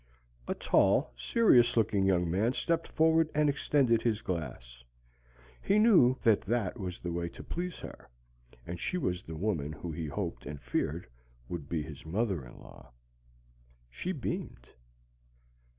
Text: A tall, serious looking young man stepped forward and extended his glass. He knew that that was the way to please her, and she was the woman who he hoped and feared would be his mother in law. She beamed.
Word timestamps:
A 0.47 0.55
tall, 0.55 1.13
serious 1.15 1.77
looking 1.77 2.05
young 2.07 2.27
man 2.27 2.53
stepped 2.53 2.87
forward 2.87 3.29
and 3.35 3.47
extended 3.47 4.01
his 4.01 4.23
glass. 4.23 4.83
He 5.61 5.77
knew 5.77 6.17
that 6.23 6.41
that 6.41 6.79
was 6.79 6.97
the 6.97 7.11
way 7.11 7.29
to 7.29 7.43
please 7.43 7.77
her, 7.81 8.09
and 8.65 8.79
she 8.79 8.97
was 8.97 9.21
the 9.21 9.35
woman 9.37 9.71
who 9.71 9.91
he 9.91 10.07
hoped 10.07 10.47
and 10.47 10.59
feared 10.59 11.07
would 11.49 11.69
be 11.69 11.83
his 11.83 12.03
mother 12.03 12.43
in 12.43 12.57
law. 12.59 12.91
She 13.91 14.11
beamed. 14.11 14.69